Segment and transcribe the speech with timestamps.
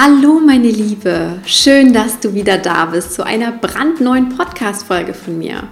[0.00, 5.64] Hallo meine Liebe, schön, dass du wieder da bist zu einer brandneuen Podcast-Folge von mir.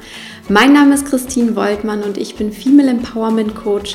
[0.48, 3.94] Mein Name ist Christine Woltmann und ich bin Female Empowerment Coach,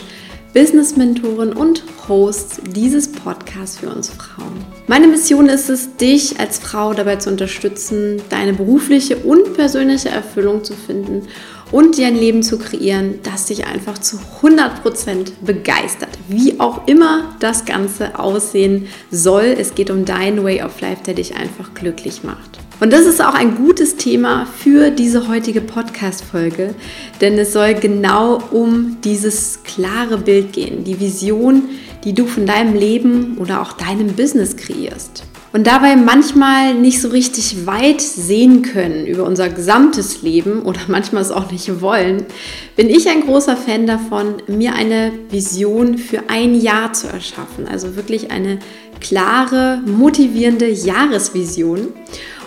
[0.54, 4.54] Business Mentorin und Host dieses Podcasts für uns Frauen.
[4.88, 10.64] Meine Mission ist es, dich als Frau dabei zu unterstützen, deine berufliche und persönliche Erfüllung
[10.64, 11.28] zu finden
[11.72, 16.10] und dir ein Leben zu kreieren, das dich einfach zu 100% begeistert.
[16.28, 19.56] Wie auch immer das Ganze aussehen soll.
[19.58, 22.60] Es geht um deinen Way of Life, der dich einfach glücklich macht.
[22.80, 26.74] Und das ist auch ein gutes Thema für diese heutige Podcast-Folge,
[27.22, 31.70] denn es soll genau um dieses klare Bild gehen, die Vision,
[32.04, 37.10] die du von deinem Leben oder auch deinem Business kreierst und dabei manchmal nicht so
[37.10, 42.26] richtig weit sehen können über unser gesamtes Leben oder manchmal es auch nicht wollen,
[42.76, 47.68] bin ich ein großer Fan davon, mir eine Vision für ein Jahr zu erschaffen.
[47.68, 48.60] Also wirklich eine
[49.02, 51.94] klare, motivierende Jahresvision.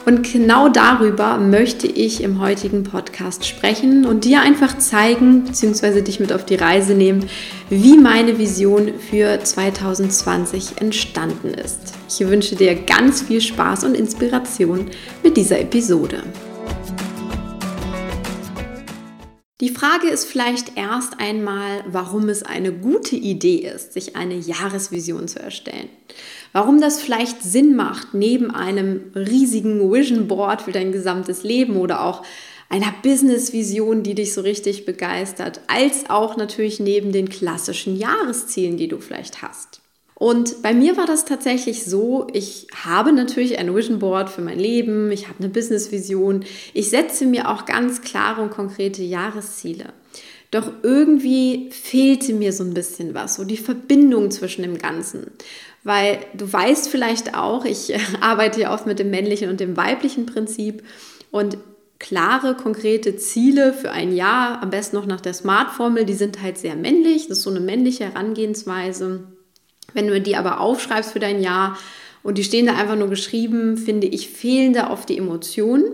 [0.07, 6.03] Und genau darüber möchte ich im heutigen Podcast sprechen und dir einfach zeigen bzw.
[6.03, 7.27] dich mit auf die Reise nehmen,
[7.71, 11.95] wie meine Vision für 2020 entstanden ist.
[12.17, 14.89] Ich wünsche dir ganz viel Spaß und Inspiration
[15.25, 16.23] mit dieser Episode.
[19.61, 25.27] Die Frage ist vielleicht erst einmal, warum es eine gute Idee ist, sich eine Jahresvision
[25.27, 25.89] zu erstellen.
[26.53, 32.05] Warum das vielleicht Sinn macht, neben einem riesigen Vision Board für dein gesamtes Leben oder
[32.05, 32.23] auch
[32.69, 38.87] einer Business-Vision, die dich so richtig begeistert, als auch natürlich neben den klassischen Jahreszielen, die
[38.87, 39.84] du vielleicht hast.
[40.25, 44.59] Und bei mir war das tatsächlich so, ich habe natürlich ein Vision Board für mein
[44.59, 49.93] Leben, ich habe eine Business-Vision, ich setze mir auch ganz klare und konkrete Jahresziele.
[50.51, 55.27] Doch irgendwie fehlte mir so ein bisschen was, so die Verbindung zwischen dem Ganzen.
[55.83, 60.25] Weil du weißt vielleicht auch, ich arbeite ja oft mit dem männlichen und dem weiblichen
[60.25, 60.85] Prinzip
[61.33, 61.59] und
[61.99, 66.57] klare, konkrete Ziele für ein Jahr, am besten noch nach der Smart-Formel, die sind halt
[66.57, 69.34] sehr männlich, das ist so eine männliche Herangehensweise.
[69.95, 71.79] Wenn du die aber aufschreibst für dein Jahr
[72.23, 75.85] und die stehen da einfach nur geschrieben, finde ich, fehlen da oft die Emotionen.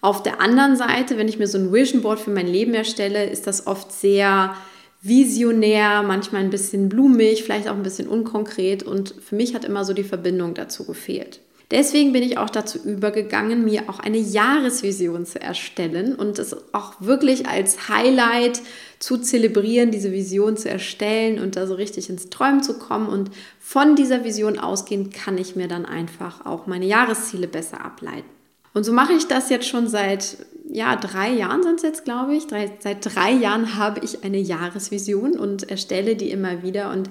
[0.00, 3.26] Auf der anderen Seite, wenn ich mir so ein Vision Board für mein Leben erstelle,
[3.26, 4.54] ist das oft sehr
[5.00, 9.84] visionär, manchmal ein bisschen blumig, vielleicht auch ein bisschen unkonkret und für mich hat immer
[9.84, 11.40] so die Verbindung dazu gefehlt.
[11.72, 16.92] Deswegen bin ich auch dazu übergegangen, mir auch eine Jahresvision zu erstellen und es auch
[17.00, 18.60] wirklich als Highlight
[18.98, 23.08] zu zelebrieren, diese Vision zu erstellen und da so richtig ins Träumen zu kommen.
[23.08, 28.28] Und von dieser Vision ausgehend kann ich mir dann einfach auch meine Jahresziele besser ableiten.
[28.74, 30.36] Und so mache ich das jetzt schon seit
[30.70, 32.48] ja, drei Jahren es jetzt, glaube ich.
[32.48, 37.08] Drei, seit drei Jahren habe ich eine Jahresvision und erstelle die immer wieder und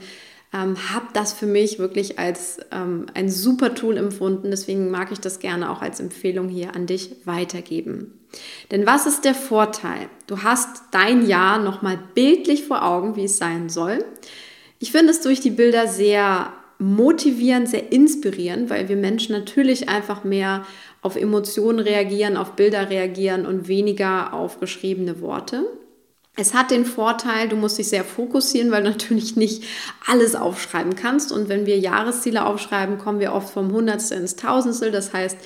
[0.54, 4.52] ähm, habe das für mich wirklich als ähm, ein super Tool empfunden.
[4.52, 8.20] Deswegen mag ich das gerne auch als Empfehlung hier an dich weitergeben.
[8.70, 10.10] Denn was ist der Vorteil?
[10.28, 14.04] Du hast dein Jahr nochmal bildlich vor Augen, wie es sein soll.
[14.80, 20.24] Ich finde es durch die Bilder sehr motivierend, sehr inspirierend, weil wir Menschen natürlich einfach
[20.24, 20.66] mehr
[21.02, 25.66] auf Emotionen reagieren, auf Bilder reagieren und weniger auf geschriebene Worte.
[26.38, 29.64] Es hat den Vorteil, du musst dich sehr fokussieren, weil du natürlich nicht
[30.08, 31.34] alles aufschreiben kannst.
[31.34, 34.92] Und wenn wir Jahresziele aufschreiben, kommen wir oft vom Hundertstel ins Tausendstel.
[34.92, 35.38] Das heißt,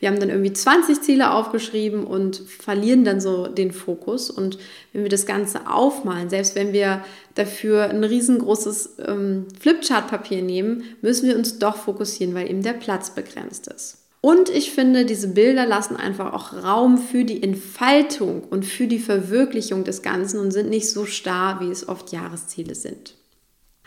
[0.00, 4.28] wir haben dann irgendwie 20 Ziele aufgeschrieben und verlieren dann so den Fokus.
[4.28, 4.58] Und
[4.92, 7.02] wenn wir das Ganze aufmalen, selbst wenn wir
[7.36, 13.14] dafür ein riesengroßes ähm, Flipchart-Papier nehmen, müssen wir uns doch fokussieren, weil eben der Platz
[13.14, 14.03] begrenzt ist.
[14.24, 18.98] Und ich finde, diese Bilder lassen einfach auch Raum für die Entfaltung und für die
[18.98, 23.16] Verwirklichung des Ganzen und sind nicht so starr, wie es oft Jahresziele sind.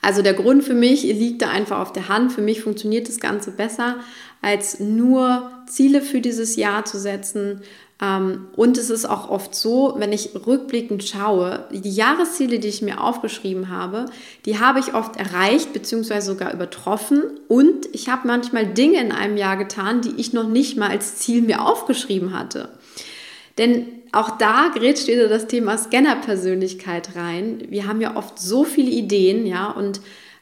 [0.02, 2.32] Also der Grund für mich liegt da einfach auf der Hand.
[2.32, 3.98] Für mich funktioniert das Ganze besser,
[4.42, 7.62] als nur Ziele für dieses Jahr zu setzen,
[8.00, 12.82] ähm, und es ist auch oft so, wenn ich rückblickend schaue, die Jahresziele, die ich
[12.82, 14.06] mir aufgeschrieben habe,
[14.46, 16.20] die habe ich oft erreicht bzw.
[16.20, 17.24] sogar übertroffen.
[17.48, 21.16] Und ich habe manchmal Dinge in einem Jahr getan, die ich noch nicht mal als
[21.18, 22.70] Ziel mir aufgeschrieben hatte.
[23.58, 27.64] Denn auch da gerät wieder das Thema Scanner-Persönlichkeit rein.
[27.70, 30.02] Wir haben ja oft so viele Ideen, ja, und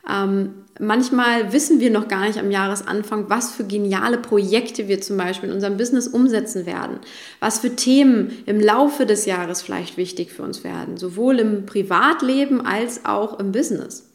[0.10, 5.18] ähm, manchmal wissen wir noch gar nicht am Jahresanfang, was für geniale Projekte wir zum
[5.18, 7.00] Beispiel in unserem Business umsetzen werden,
[7.40, 12.66] was für Themen im Laufe des Jahres vielleicht wichtig für uns werden, sowohl im Privatleben
[12.66, 14.10] als auch im Business.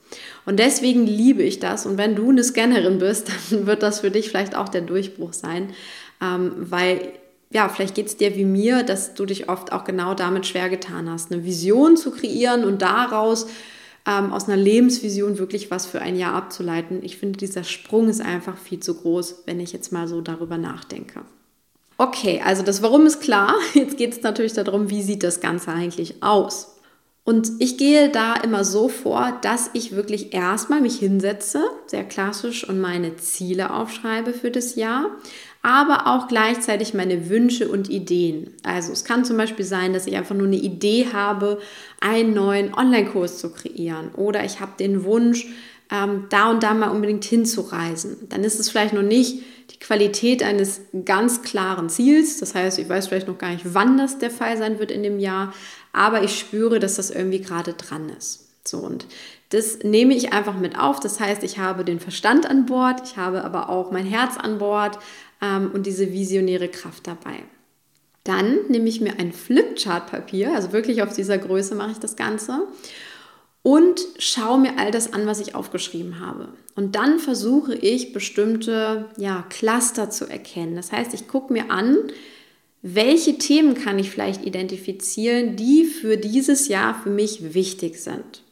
[0.44, 1.86] Und deswegen liebe ich das.
[1.86, 5.32] Und wenn du eine Scannerin bist, dann wird das für dich vielleicht auch der Durchbruch
[5.32, 5.72] sein,
[6.22, 7.12] ähm, weil
[7.52, 10.68] ja, vielleicht geht es dir wie mir, dass du dich oft auch genau damit schwer
[10.68, 13.46] getan hast, eine Vision zu kreieren und daraus
[14.06, 17.00] ähm, aus einer Lebensvision wirklich was für ein Jahr abzuleiten.
[17.02, 20.58] Ich finde, dieser Sprung ist einfach viel zu groß, wenn ich jetzt mal so darüber
[20.58, 21.22] nachdenke.
[21.98, 23.54] Okay, also das Warum ist klar.
[23.74, 26.76] Jetzt geht es natürlich darum, wie sieht das Ganze eigentlich aus.
[27.24, 32.66] Und ich gehe da immer so vor, dass ich wirklich erstmal mich hinsetze, sehr klassisch,
[32.66, 35.10] und meine Ziele aufschreibe für das Jahr,
[35.62, 38.54] aber auch gleichzeitig meine Wünsche und Ideen.
[38.62, 41.60] Also es kann zum Beispiel sein, dass ich einfach nur eine Idee habe,
[42.00, 45.46] einen neuen Online-Kurs zu kreieren oder ich habe den Wunsch,
[45.90, 48.28] ähm, da und da mal unbedingt hinzureisen.
[48.28, 49.42] Dann ist es vielleicht noch nicht
[49.72, 52.38] die Qualität eines ganz klaren Ziels.
[52.38, 55.02] Das heißt, ich weiß vielleicht noch gar nicht, wann das der Fall sein wird in
[55.02, 55.52] dem Jahr,
[55.92, 58.46] aber ich spüre, dass das irgendwie gerade dran ist.
[58.64, 59.06] So und
[59.50, 61.00] das nehme ich einfach mit auf.
[61.00, 64.58] Das heißt, ich habe den Verstand an Bord, ich habe aber auch mein Herz an
[64.58, 64.98] Bord
[65.42, 67.44] ähm, und diese visionäre Kraft dabei.
[68.24, 72.66] Dann nehme ich mir ein Flipchart-Papier, also wirklich auf dieser Größe mache ich das Ganze
[73.62, 76.48] und schaue mir all das an, was ich aufgeschrieben habe.
[76.74, 80.76] Und dann versuche ich bestimmte ja, Cluster zu erkennen.
[80.76, 81.96] Das heißt, ich gucke mir an,
[82.82, 88.42] welche Themen kann ich vielleicht identifizieren, die für dieses Jahr für mich wichtig sind.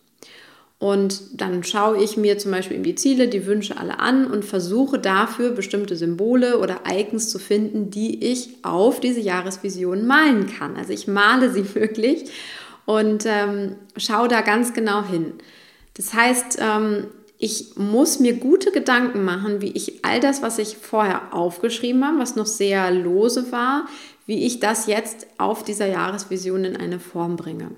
[0.81, 5.01] Und dann schaue ich mir zum Beispiel die Ziele, die Wünsche alle an und versuche
[5.01, 10.77] dafür bestimmte Symbole oder Icons zu finden, die ich auf diese Jahresvision malen kann.
[10.77, 12.31] Also ich male sie wirklich
[12.87, 15.33] und ähm, schaue da ganz genau hin.
[15.95, 17.09] Das heißt, ähm,
[17.39, 22.19] ich muss mir gute Gedanken machen, wie ich all das, was ich vorher aufgeschrieben habe,
[22.19, 23.89] was noch sehr lose war,
[24.27, 27.73] wie ich das jetzt auf dieser Jahresvision in eine Form bringe.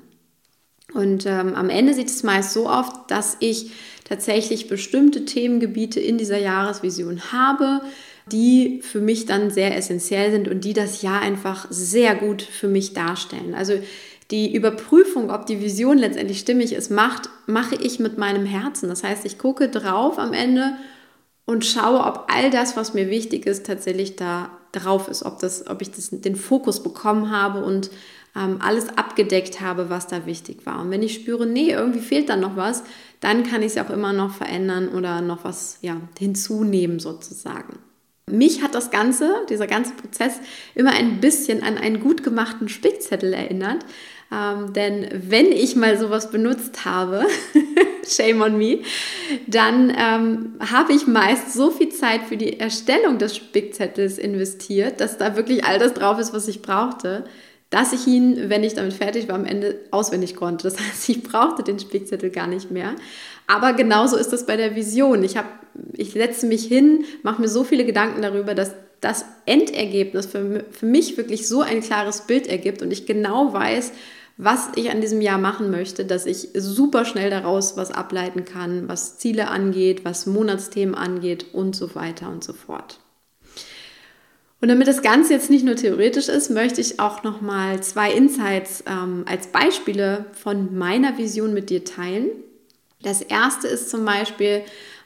[0.93, 3.73] Und ähm, am Ende sieht es meist so aus, dass ich
[4.05, 7.83] tatsächlich bestimmte Themengebiete in dieser Jahresvision habe,
[8.27, 12.69] die für mich dann sehr essentiell sind und die das Jahr einfach sehr gut für
[12.69, 13.55] mich darstellen.
[13.55, 13.75] Also
[14.31, 18.89] die Überprüfung, ob die Vision letztendlich stimmig ist, macht, mache ich mit meinem Herzen.
[18.89, 20.77] Das heißt, ich gucke drauf am Ende
[21.47, 25.67] und schaue, ob all das, was mir wichtig ist, tatsächlich da drauf ist, ob, das,
[25.67, 27.91] ob ich das, den Fokus bekommen habe und
[28.37, 30.81] ähm, alles abgedeckt habe, was da wichtig war.
[30.81, 32.85] Und wenn ich spüre, nee, irgendwie fehlt da noch was,
[33.21, 37.79] dann kann ich es auch immer noch verändern oder noch was ja, hinzunehmen sozusagen.
[38.27, 40.35] Mich hat das Ganze, dieser ganze Prozess,
[40.75, 43.85] immer ein bisschen an einen gut gemachten Spickzettel erinnert.
[44.33, 47.27] Ähm, denn wenn ich mal sowas benutzt habe,
[48.07, 48.79] shame on me,
[49.49, 55.19] dann ähm, habe ich meist so viel Zeit für die Erstellung des Spickzettels investiert, dass
[55.19, 57.25] da wirklich all das drauf ist, was ich brauchte
[57.71, 60.65] dass ich ihn, wenn ich damit fertig war, am Ende auswendig konnte.
[60.65, 62.95] Das heißt, ich brauchte den Spickzettel gar nicht mehr.
[63.47, 65.25] Aber genauso ist das bei der Vision.
[65.25, 65.47] Ich, hab,
[65.93, 70.87] ich setze mich hin, mache mir so viele Gedanken darüber, dass das Endergebnis für, für
[70.87, 73.93] mich wirklich so ein klares Bild ergibt und ich genau weiß,
[74.37, 78.89] was ich an diesem Jahr machen möchte, dass ich super schnell daraus was ableiten kann,
[78.89, 83.01] was Ziele angeht, was Monatsthemen angeht und so weiter und so fort.
[84.61, 88.13] Und damit das Ganze jetzt nicht nur theoretisch ist, möchte ich auch noch mal zwei
[88.13, 92.29] Insights ähm, als Beispiele von meiner Vision mit dir teilen.
[93.03, 94.63] Das erste ist zum Beispiel,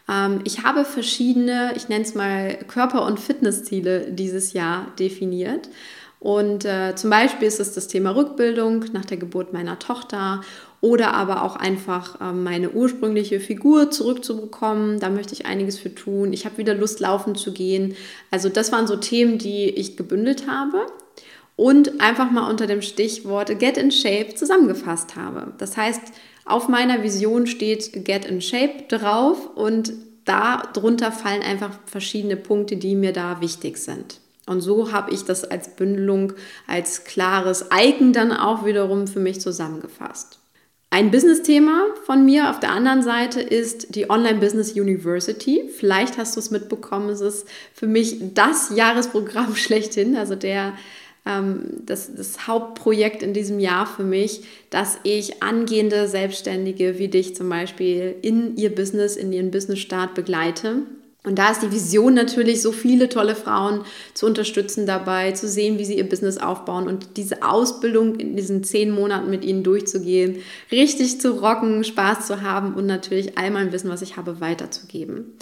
[0.08, 5.68] ähm, ich habe verschiedene, ich nenne es mal Körper- und Fitnessziele dieses Jahr definiert.
[6.18, 10.40] Und äh, zum Beispiel ist es das Thema Rückbildung nach der Geburt meiner Tochter
[10.84, 15.00] oder aber auch einfach äh, meine ursprüngliche Figur zurückzubekommen.
[15.00, 16.34] Da möchte ich einiges für tun.
[16.34, 17.96] Ich habe wieder Lust, laufen zu gehen.
[18.30, 20.84] Also das waren so Themen, die ich gebündelt habe
[21.56, 25.54] und einfach mal unter dem Stichwort Get in Shape zusammengefasst habe.
[25.56, 26.02] Das heißt,
[26.44, 29.94] auf meiner Vision steht Get in Shape drauf und
[30.26, 34.20] darunter fallen einfach verschiedene Punkte, die mir da wichtig sind.
[34.46, 36.34] Und so habe ich das als Bündelung,
[36.66, 40.40] als klares Icon dann auch wiederum für mich zusammengefasst.
[40.94, 45.68] Ein Business-Thema von mir auf der anderen Seite ist die Online Business University.
[45.76, 50.74] Vielleicht hast du es mitbekommen, es ist für mich das Jahresprogramm schlechthin, also der,
[51.26, 57.34] ähm, das, das Hauptprojekt in diesem Jahr für mich, dass ich angehende Selbstständige wie dich
[57.34, 60.82] zum Beispiel in ihr Business, in ihren Business-Start begleite
[61.24, 63.80] und da ist die Vision natürlich, so viele tolle Frauen
[64.12, 68.62] zu unterstützen dabei, zu sehen, wie sie ihr Business aufbauen und diese Ausbildung in diesen
[68.62, 70.40] zehn Monaten mit ihnen durchzugehen,
[70.70, 75.32] richtig zu rocken, Spaß zu haben und natürlich all mein Wissen, was ich habe, weiterzugeben.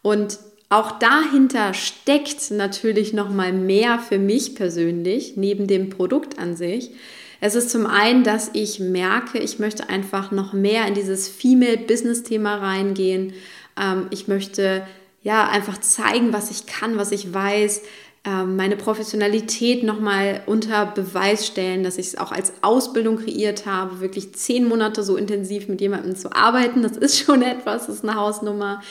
[0.00, 6.54] Und auch dahinter steckt natürlich noch mal mehr für mich persönlich neben dem Produkt an
[6.54, 6.92] sich.
[7.40, 11.78] Es ist zum einen, dass ich merke, ich möchte einfach noch mehr in dieses Female
[11.78, 13.32] Business Thema reingehen.
[13.80, 14.86] Ähm, ich möchte
[15.26, 17.82] ja, einfach zeigen, was ich kann, was ich weiß,
[18.24, 23.98] ähm, meine Professionalität nochmal unter Beweis stellen, dass ich es auch als Ausbildung kreiert habe,
[23.98, 26.84] wirklich zehn Monate so intensiv mit jemandem zu arbeiten.
[26.84, 28.82] Das ist schon etwas, das ist eine Hausnummer.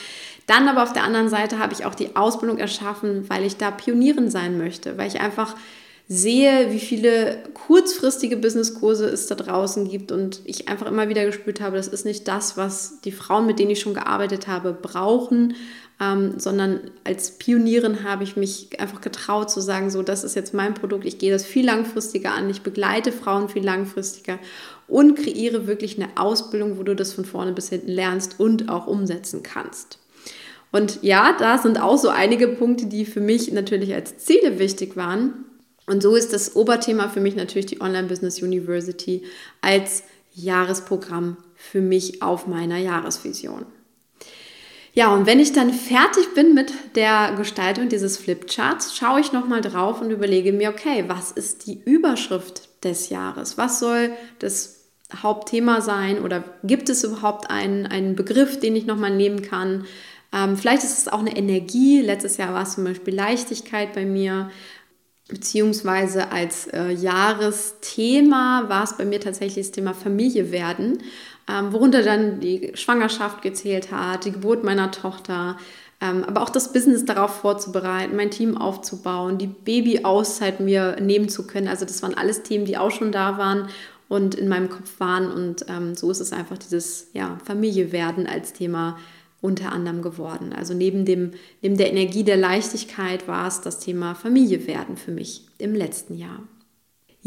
[0.46, 3.70] Dann aber auf der anderen Seite habe ich auch die Ausbildung erschaffen, weil ich da
[3.70, 5.54] Pionierin sein möchte, weil ich einfach
[6.08, 11.60] sehe, wie viele kurzfristige Businesskurse es da draußen gibt und ich einfach immer wieder gespürt
[11.60, 15.54] habe, das ist nicht das, was die Frauen, mit denen ich schon gearbeitet habe, brauchen
[16.00, 20.52] ähm, sondern als Pionierin habe ich mich einfach getraut zu sagen, so, das ist jetzt
[20.52, 24.38] mein Produkt, ich gehe das viel langfristiger an, ich begleite Frauen viel langfristiger
[24.88, 28.86] und kreiere wirklich eine Ausbildung, wo du das von vorne bis hinten lernst und auch
[28.86, 29.98] umsetzen kannst.
[30.70, 34.96] Und ja, da sind auch so einige Punkte, die für mich natürlich als Ziele wichtig
[34.96, 35.46] waren.
[35.86, 39.22] Und so ist das Oberthema für mich natürlich die Online Business University
[39.60, 40.02] als
[40.34, 43.66] Jahresprogramm für mich auf meiner Jahresvision.
[44.92, 49.60] Ja, und wenn ich dann fertig bin mit der Gestaltung dieses Flipcharts, schaue ich nochmal
[49.60, 53.58] drauf und überlege mir, okay, was ist die Überschrift des Jahres?
[53.58, 54.86] Was soll das
[55.22, 59.84] Hauptthema sein oder gibt es überhaupt einen, einen Begriff, den ich nochmal nehmen kann?
[60.32, 62.00] Ähm, vielleicht ist es auch eine Energie.
[62.00, 64.50] Letztes Jahr war es zum Beispiel Leichtigkeit bei mir.
[65.28, 71.00] Beziehungsweise als äh, Jahresthema war es bei mir tatsächlich das Thema Familie werden
[71.48, 75.56] ähm, worunter dann die Schwangerschaft gezählt hat, die Geburt meiner Tochter,
[76.00, 81.46] ähm, aber auch das Business darauf vorzubereiten, mein Team aufzubauen, die Baby-Auszeit mir nehmen zu
[81.46, 81.68] können.
[81.68, 83.68] Also das waren alles Themen, die auch schon da waren
[84.08, 85.30] und in meinem Kopf waren.
[85.30, 88.98] Und ähm, so ist es einfach dieses ja, Familie werden als Thema
[89.40, 90.52] unter anderem geworden.
[90.52, 95.12] Also neben, dem, neben der Energie der Leichtigkeit war es das Thema Familie werden für
[95.12, 96.42] mich im letzten Jahr.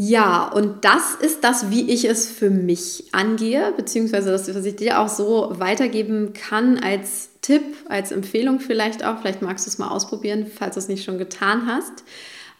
[0.02, 4.76] Ja, und das ist das, wie ich es für mich angehe, beziehungsweise das, was ich
[4.76, 9.20] dir auch so weitergeben kann als Tipp, als Empfehlung vielleicht auch.
[9.20, 12.04] Vielleicht magst du es mal ausprobieren, falls du es nicht schon getan hast.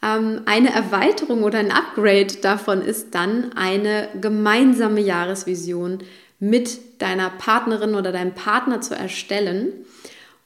[0.03, 6.01] Ähm, eine Erweiterung oder ein Upgrade davon ist dann eine gemeinsame Jahresvision
[6.41, 9.73] mit deiner Partnerin oder deinem Partner zu erstellen.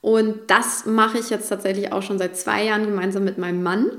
[0.00, 3.90] Und das mache ich jetzt tatsächlich auch schon seit zwei Jahren gemeinsam mit meinem Mann.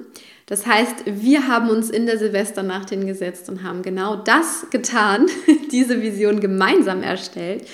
[0.45, 5.25] Das heißt, wir haben uns in der Silvesternacht hingesetzt und haben genau das getan,
[5.71, 7.65] diese Vision gemeinsam erstellt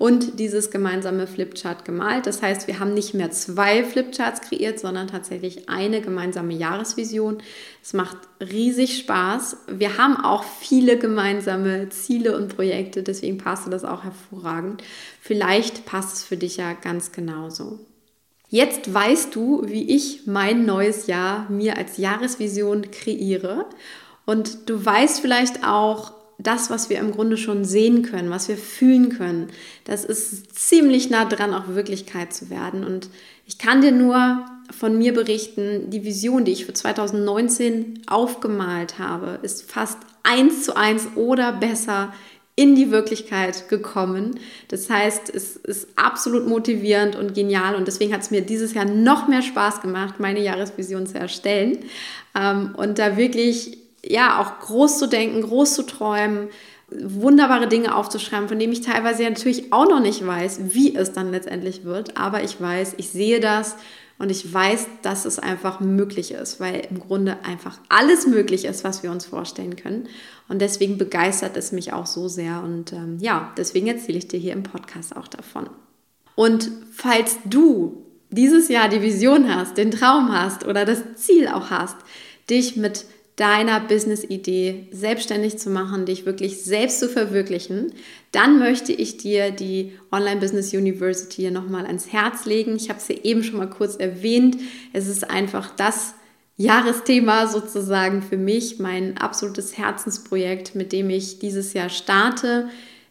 [0.00, 2.26] und dieses gemeinsame Flipchart gemalt.
[2.26, 7.42] Das heißt, wir haben nicht mehr zwei Flipcharts kreiert, sondern tatsächlich eine gemeinsame Jahresvision.
[7.82, 9.58] Es macht riesig Spaß.
[9.68, 14.82] Wir haben auch viele gemeinsame Ziele und Projekte, deswegen passt das auch hervorragend.
[15.20, 17.78] Vielleicht passt es für dich ja ganz genauso.
[18.48, 23.66] Jetzt weißt du, wie ich mein neues Jahr mir als Jahresvision kreiere.
[24.24, 28.56] Und du weißt vielleicht auch, das, was wir im Grunde schon sehen können, was wir
[28.56, 29.48] fühlen können,
[29.84, 32.84] das ist ziemlich nah dran, auch Wirklichkeit zu werden.
[32.84, 33.10] Und
[33.46, 39.38] ich kann dir nur von mir berichten, die Vision, die ich für 2019 aufgemalt habe,
[39.42, 42.12] ist fast eins zu eins oder besser
[42.56, 44.38] in die Wirklichkeit gekommen.
[44.68, 48.84] Das heißt, es ist absolut motivierend und genial und deswegen hat es mir dieses Jahr
[48.84, 51.78] noch mehr Spaß gemacht, meine Jahresvision zu erstellen
[52.38, 56.48] ähm, und da wirklich ja auch groß zu denken, groß zu träumen,
[56.90, 61.30] wunderbare Dinge aufzuschreiben, von denen ich teilweise natürlich auch noch nicht weiß, wie es dann
[61.30, 63.76] letztendlich wird, aber ich weiß, ich sehe das
[64.20, 68.84] und ich weiß, dass es einfach möglich ist, weil im Grunde einfach alles möglich ist,
[68.84, 70.08] was wir uns vorstellen können.
[70.46, 72.62] Und deswegen begeistert es mich auch so sehr.
[72.62, 75.70] Und ähm, ja, deswegen erzähle ich dir hier im Podcast auch davon.
[76.34, 81.70] Und falls du dieses Jahr die Vision hast, den Traum hast oder das Ziel auch
[81.70, 81.96] hast,
[82.50, 87.92] dich mit deiner Business-Idee selbstständig zu machen, dich wirklich selbst zu verwirklichen,
[88.32, 92.76] dann möchte ich dir die Online Business University hier nochmal ans Herz legen.
[92.76, 94.58] Ich habe es ja eben schon mal kurz erwähnt.
[94.92, 96.14] Es ist einfach das
[96.56, 102.68] Jahresthema sozusagen für mich, mein absolutes Herzensprojekt, mit dem ich dieses Jahr starte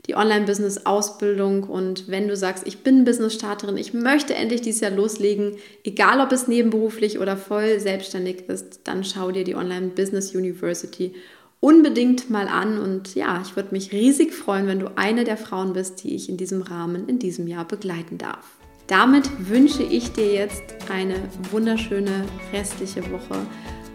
[0.09, 1.63] die Online-Business-Ausbildung.
[1.63, 6.31] Und wenn du sagst, ich bin Business-Starterin, ich möchte endlich dieses Jahr loslegen, egal ob
[6.31, 11.13] es nebenberuflich oder voll selbstständig ist, dann schau dir die Online-Business University
[11.59, 12.79] unbedingt mal an.
[12.79, 16.27] Und ja, ich würde mich riesig freuen, wenn du eine der Frauen bist, die ich
[16.27, 18.45] in diesem Rahmen in diesem Jahr begleiten darf.
[18.87, 21.13] Damit wünsche ich dir jetzt eine
[21.51, 23.45] wunderschöne restliche Woche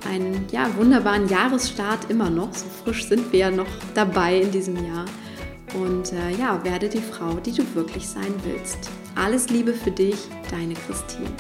[0.09, 2.54] einen ja, wunderbaren Jahresstart immer noch.
[2.54, 5.06] So frisch sind wir ja noch dabei in diesem Jahr.
[5.74, 8.90] Und äh, ja, werde die Frau, die du wirklich sein willst.
[9.14, 10.16] Alles Liebe für dich,
[10.50, 11.30] deine Christine.